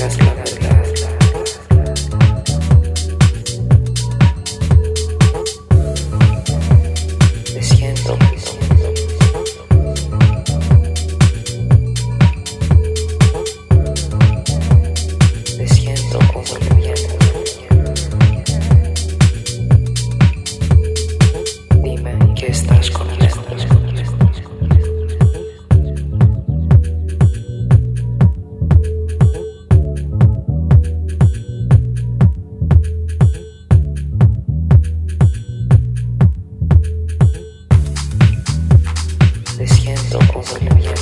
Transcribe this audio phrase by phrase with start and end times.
[0.00, 0.37] has come.
[40.42, 40.97] people would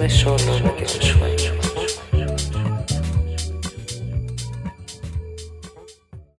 [0.00, 1.12] ما شاء الله ما كانش